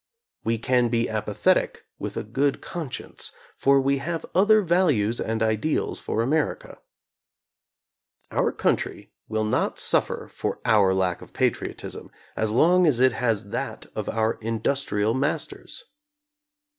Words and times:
We 0.43 0.57
can 0.57 0.89
be 0.89 1.07
apathetic 1.07 1.85
with 1.99 2.17
a 2.17 2.23
good 2.23 2.59
conscience, 2.59 3.31
for 3.55 3.79
we 3.79 3.99
have 3.99 4.25
other 4.33 4.63
values 4.63 5.21
and 5.21 5.43
ideals 5.43 5.99
for 5.99 6.23
America. 6.23 6.79
Our 8.31 8.51
country 8.51 9.11
will 9.27 9.45
not 9.45 9.77
suffer 9.77 10.27
for 10.27 10.59
our 10.65 10.91
lack 10.95 11.21
of 11.21 11.33
patriotism 11.33 12.09
as 12.35 12.49
long 12.51 12.87
as 12.87 12.99
it 12.99 13.11
has 13.11 13.49
that 13.51 13.85
of 13.95 14.09
our 14.09 14.39
industrial 14.41 15.13
masters. 15.13 15.85